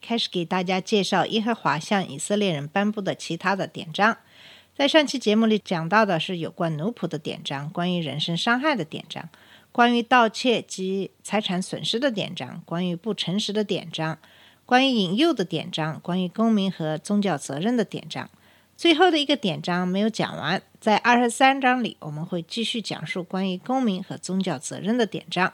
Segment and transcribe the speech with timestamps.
[0.00, 4.16] 开始给大家介绍耶和华向以色列人颁布的其他的典章。
[4.76, 9.28] 在上期节目里讲到的是有关奴仆的典章，关于人身伤害的典章，
[9.72, 14.18] 关于盗窃及财产损失的典章，关于不诚实的典章，
[14.64, 18.30] 关于引诱的典章，关于公民和宗教责任的典章。
[18.74, 25.52] 最后的一个典章没有讲完，在二十三章里，我们会继续讲述关于公民和宗教责任的典章。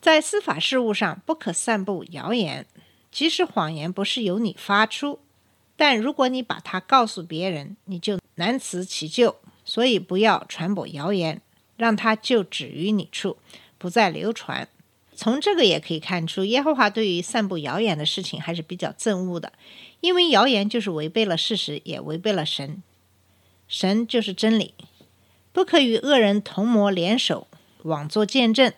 [0.00, 2.66] 在司法事务上，不可散布谣言，
[3.14, 5.20] 即使谎言不是由你发出，
[5.76, 9.36] 但如果你把它告诉别人，你就难辞其咎。
[9.64, 11.40] 所以不要传播谣言，
[11.76, 13.36] 让它就止于你处，
[13.78, 14.68] 不再流传。
[15.14, 19.52] 从这个也可以看出，耶和华对于散布谣言的事情还是比较憎恶的，
[20.00, 22.82] 因为谣言就是违背了事实，也违背了神。
[23.68, 24.74] 神就是真理，
[25.52, 27.46] 不可与恶人同谋联手，
[27.84, 28.72] 妄作见证。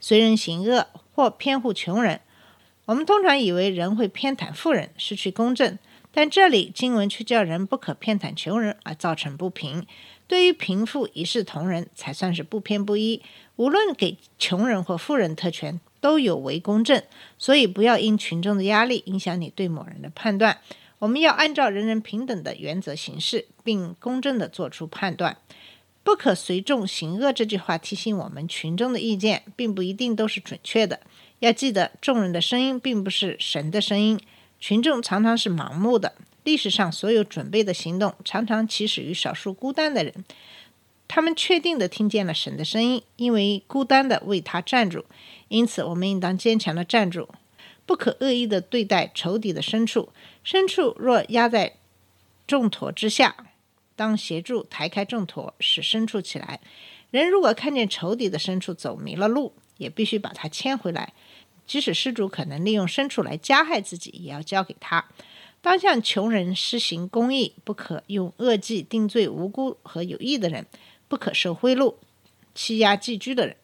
[0.00, 2.22] 随人行恶或偏护穷人。
[2.86, 5.78] 我们通常以为人会偏袒富人，失去公正，
[6.10, 9.86] 但这里经文却叫人不可偏袒穷人，而造成不平。
[10.26, 13.22] 对于贫富一视同仁，才算是不偏不倚。
[13.56, 17.02] 无论给穷人或富人特权，都有违公正。
[17.38, 20.58] 所以不要因群众的压力影响你对某人的判断。
[20.98, 25.36] 我们要按照人人平等的原则行事，并公正地做出判断。
[26.02, 31.00] 不可随众行恶这句话提醒我们，群众的意见并不一定都是准确的。
[31.42, 34.20] 要记得，众人的声音并不是神的声音，
[34.60, 36.14] 群众常常是盲目的。
[36.44, 40.24] 历史上所有准备的行动，常常起始于少数孤单的人，
[41.08, 45.04] 他们确定的听见了神的声音，因为孤单的为他站住。
[45.48, 47.28] 因此，我们应当坚强的站住，
[47.84, 50.10] 不可恶意的对待仇敌的牲畜。
[50.46, 51.74] 牲畜若压在
[52.46, 53.34] 重驮之下，
[53.96, 56.60] 当协助抬开重驮，使牲畜起来。
[57.10, 61.12] 人如果看见仇敌的牲畜走迷了路，也必须把它牵回来。
[61.72, 65.06] 即使失主可能利用牲畜来加害自己，也要交给他。
[65.62, 70.66] 当向穷人施行公义，不可用恶计定罪无辜和有益的人，
[71.08, 71.94] 不可受贿赂、
[72.54, 73.56] 欺压寄居的人。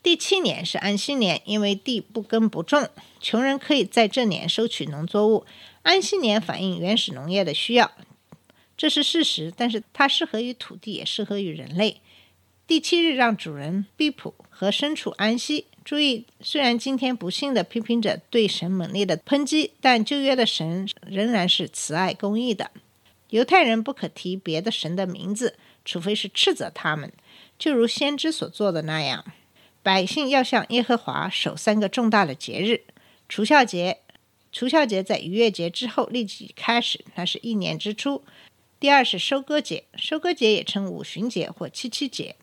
[0.00, 2.88] 第七年是安息年，因为地不耕不种，
[3.20, 5.44] 穷人可以在这年收取农作物。
[5.82, 7.90] 安息年反映原始农业的需要。
[8.76, 12.00] 这是事实，但是它适合于土地，也适合于人类。
[12.68, 15.66] 第七日让主人毕普和牲畜安息。
[15.84, 22.70] 注意，虽然今天不幸的批评者对神猛烈的抨击，但旧约的神仍然是慈爱公义的。
[23.30, 27.12] 犹太人不可提别的神的名字，除非是斥责他们，
[27.58, 29.24] 就如先知所做的那样。
[29.82, 32.82] 百姓要向耶和华守三个重大的节日：
[33.28, 33.98] 除孝节。
[34.52, 38.24] 除孝节在逾越节之后立即开始，那是一年之初。
[38.80, 42.34] 第二是收割节，收割节也称五旬节或七七节。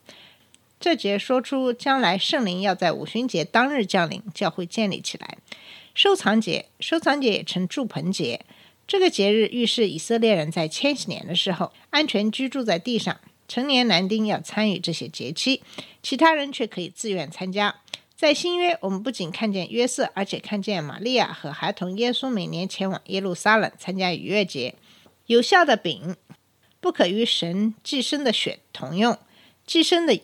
[0.80, 5.38] 这节说出将来圣灵要在五旬节当日降临，教会建立起来。
[5.94, 8.44] 收藏节，收藏节也称祝盆节。
[8.86, 13.20] 这个节日预示以色列人在千禧年的时候安全居住在地上。
[13.48, 15.62] 成年男丁要参与这些节期，
[16.02, 17.76] 其他人却可以自愿参加。
[18.14, 24.74] 在新约，我们不仅看见约瑟，而且看见玛利亚和孩童耶稣每年前往耶路撒冷参加逾越节。
[25.26, 26.16] 有效的饼
[26.78, 29.16] 不可与神寄生的血同用。
[29.66, 30.18] 寄生的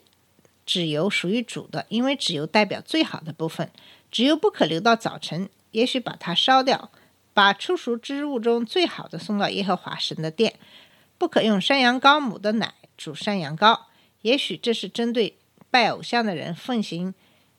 [0.67, 3.71] 脂油属于主的，因为脂油代表最好的部分。
[4.11, 6.91] 脂油不可留到早晨，也许把它烧掉，
[7.33, 10.55] 把初熟之物中最好的送到耶和华神的殿。
[11.19, 13.81] 不可用山羊羔母的奶煮山羊羔，
[14.23, 15.37] 也许这是针对
[15.71, 17.15] 拜偶像的人奉行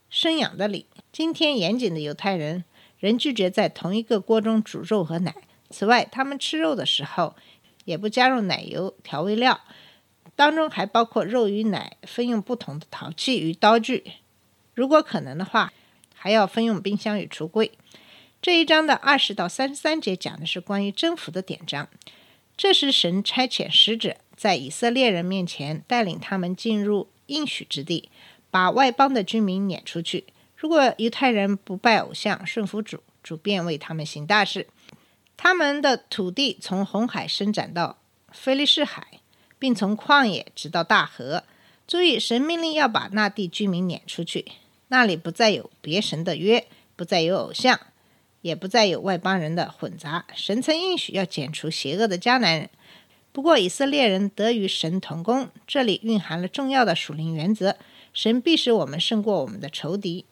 [0.10, 0.86] 生养的礼。
[1.12, 2.64] 今天严谨的犹太人
[3.00, 5.36] 仍拒绝在同一个锅中煮肉和奶。
[5.70, 7.36] 此外，他们吃肉的时候
[7.86, 9.60] 也不加入奶油调味料，
[10.36, 14.04] 当中还包括肉与奶分用不同的陶器与刀具。
[14.74, 15.72] 如果可能的话，
[16.14, 17.72] 还要分用冰箱与橱柜。
[18.42, 21.88] 这一章的二十到三十三节讲的是关于征服的典章。
[22.58, 28.10] 这是神差遣使者在以色列人面前带领他们进入应许之地，
[28.52, 30.26] 把外邦的居民撵出去。
[30.56, 34.68] 如果犹太人不拜偶像，顺服主，主便为他们行大事。
[35.38, 37.98] 他们的土地从红海伸展到
[38.32, 39.20] 菲利士海，
[39.66, 41.44] 并从旷野直到大河。
[41.88, 44.46] 注意，神命令要把那地居民撵出去，
[44.90, 47.80] 那里不再有别神的约，不再有偶像，
[48.44, 50.24] 也不再有外邦人的混杂。
[50.36, 52.70] 神曾应许要剪除邪恶的迦南人，
[53.32, 57.76] 不过以色列人得与神同工，这里蕴含了重要的属灵原则：
[58.14, 60.26] 神必使我们胜过我们的仇敌，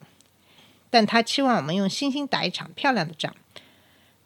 [0.92, 3.36] 但他期望我们用信心打一场漂亮的仗。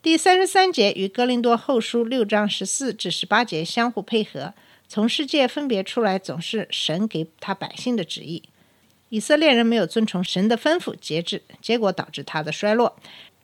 [0.01, 4.53] 第三十三节与哥林多后书六章十四至十八节相互配合，
[4.87, 8.43] 从世界分别出来，总是神给他百姓的旨意。
[9.09, 12.97] 以色列人没有遵从神的吩咐节制，结果导致他的衰落。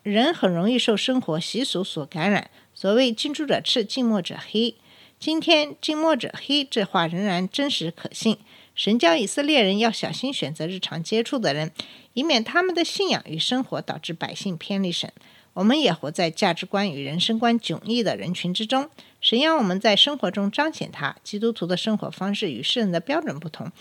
[0.03, 2.49] 人很容易受生活习俗所感染。
[2.73, 4.75] 所谓“近朱者赤，近墨者黑”。
[5.19, 8.37] 今天“近墨者黑”这话仍然真实可信。
[8.75, 11.71] 神教以色列人要小心选择日常接触的人，
[12.13, 15.13] 以免他们的信仰与生活导致百姓偏离神。
[15.53, 18.89] 我们也活在价值观与人生观迥异的人群之中。
[19.21, 21.15] 神要我们在生活中彰显他。
[21.23, 23.71] 基督徒的生活方式与世人的标准不同。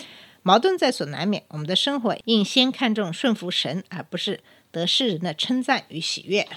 [0.43, 1.43] 矛盾在所难免。
[1.47, 4.41] 我们的生活应先看重顺服神，而不是
[4.71, 6.47] 得世人的称赞与喜悦。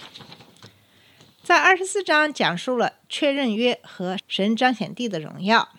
[1.43, 5.71] 在二十四章讲述了确认约和神彰显地的荣耀。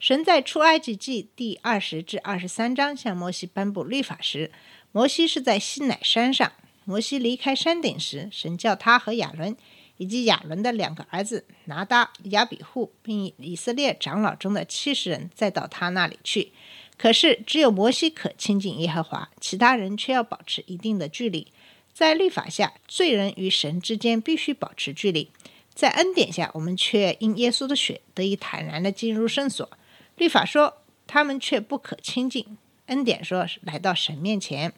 [0.00, 4.50] 神在出埃及记第二十至二十三章向摩西颁布律法时，
[4.92, 6.52] 摩西是在西乃山上。
[6.88, 9.54] 摩西离开山顶时，神叫他和亚伦
[9.98, 16.50] 以及亚伦的两个儿子拿达、亚比户，并以色列长老中的七十人再到他那里去。
[16.96, 21.48] 可是，只有摩西可亲近耶和华，其他人却要保持一定的距离。
[21.92, 25.28] 在律法下，罪人与神之间必须保持距离；
[25.74, 29.68] 在恩典下，我们却因耶稣的血得以坦然地进入圣所。
[30.16, 32.56] 律法说他们却不可亲近，
[32.86, 34.72] 恩典说来到神面前。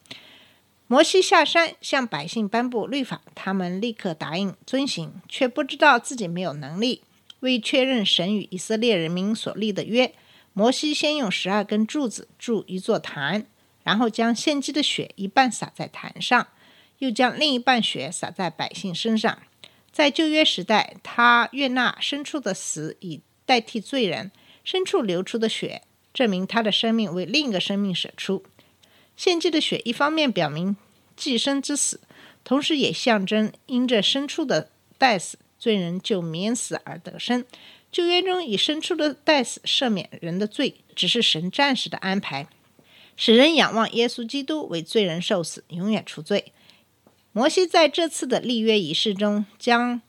[0.91, 7.05] 摩西下山向百姓颁布律法，他们立刻答应遵行，却不知道自己没有能力。
[7.39, 10.13] 为确认神与以色列人民所立的约。
[10.53, 13.47] 摩西先用十二根柱子筑一座坛，
[13.85, 16.49] 然后将献祭的血一半洒在坛上，
[16.99, 19.39] 又将另一半血洒在百姓身上。
[19.93, 24.33] 在旧约时代，他悦纳牲畜的死以代替罪人，
[24.67, 25.83] 牲畜流出的血
[26.13, 28.43] 证明他的生命为另一个生命舍出。
[29.21, 30.75] 献祭的血一方面表明
[31.15, 32.01] 祭牲之死，
[32.43, 37.45] 同时也象征因着牲畜的代死，罪人就免死而得生。
[37.93, 42.49] 旧约中以牲畜的代死赦免人的罪，只是神暂时的安排，
[43.15, 46.55] 使人仰望耶稣基督为罪人受死，永远除罪。
[47.33, 50.01] 摩西在这次的立约仪式中，将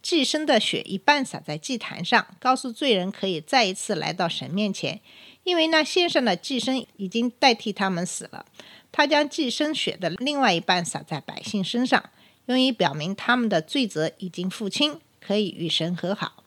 [0.00, 5.00] 祭牲的血一半洒在祭坛上，告诉罪人可以再一次来到神面前，
[5.44, 8.44] 因为那献上的祭牲已经代替他们死了。
[8.90, 12.10] 他将祭牲血的另外一半洒在百姓身上，
[12.46, 16.44] 用以表明他们的罪责已经付清，可以与神和好。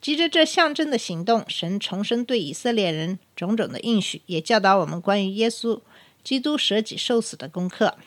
[0.00, 5.78] 急着这象征的行动，神重申对以色列人种种的应许，也教导我们关于耶稣
[6.24, 7.98] 基督舍己受死的功课。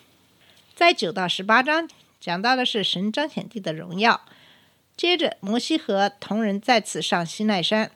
[0.76, 1.88] 在九到十八章
[2.20, 4.26] 讲到的是神彰显地的荣耀。
[4.98, 7.92] 接着，摩西和同人再次上西奈山，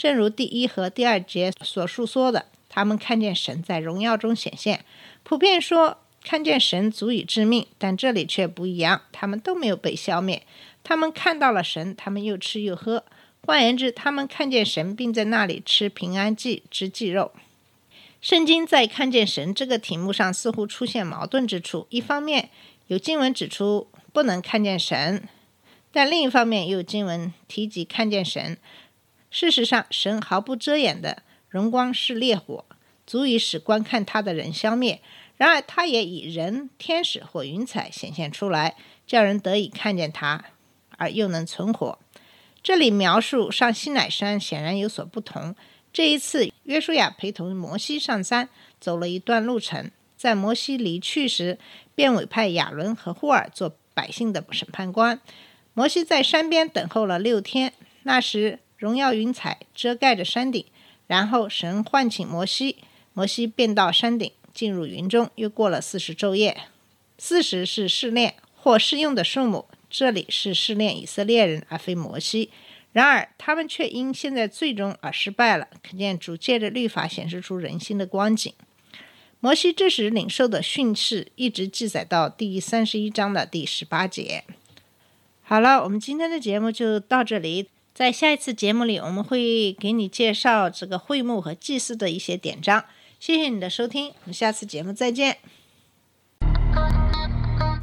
[0.00, 4.82] 正如第一和第二节所述说的，他们看见神在荣耀中显现。
[5.22, 10.42] 普遍说看见神足以致命，但这里却不一样，他们都没有被消灭。
[10.82, 13.04] 他们看到了神，他们又吃又喝。
[13.44, 17.32] 换言之，他们看见神，并在那里吃平安祭之祭肉。
[18.22, 21.86] 圣经在看见神这个题目上似乎出现矛盾之处。
[21.90, 22.48] 一方面
[22.86, 25.28] 有经文指出不能看见神，
[25.92, 28.56] 但另一方面又有经文提及看见神。
[29.30, 32.64] 事实上，神毫不遮掩的荣光是烈火，
[33.06, 35.00] 足以使观看他的人消灭。
[35.36, 40.44] 然而，他也以人、天使或云彩显现出来，叫人得以看见他，
[40.98, 41.98] 而又能存活。
[42.62, 45.54] 这里描述上西乃山显然有所不同。
[45.92, 49.90] 这一次，约书亚陪同摩西上山，走了一段路程。
[50.16, 51.58] 在摩西离去时，
[51.94, 55.18] 便委派亚伦和霍尔做百姓的审判官。
[55.72, 57.72] 摩西在山边等候了六天。
[58.02, 60.64] 那时，荣耀云彩遮盖着山顶，
[61.06, 62.78] 然后神唤醒摩西，
[63.12, 65.28] 摩西便到山顶，进入云中。
[65.34, 66.62] 又过了四十昼夜。
[67.18, 69.66] 四十是试炼或试用的数目。
[69.90, 72.48] 这里是试炼以色列人，而非摩西。
[72.92, 75.68] 然而，他们却因现在最终而失败了。
[75.82, 78.50] 可见主借着律法显示出人心的光景。
[79.40, 84.44] 摩西这时领受的训示一直记载到第三十一章的第十八节。
[85.42, 87.68] 好了，我们今天的节目就到这里。
[88.00, 92.86] 在下一次节目里，我们会给你介绍这个会幕和祭祀的一些典章。
[93.18, 95.36] 谢谢你的收听，我们下次节目再见。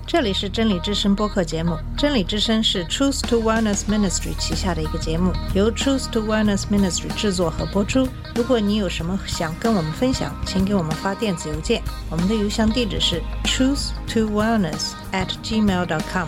[0.07, 1.77] 这里是真理之声播客节目。
[1.95, 8.09] 真理之声是 Truth to Wellness Ministry 旗下的一个节目，由 Truth to Wellness Ministry 制作和播出。
[8.33, 16.27] 如果你有什么想跟我们分享，请给我们发电子邮件，我们的邮箱地址是 truth to wellness at gmail dot com。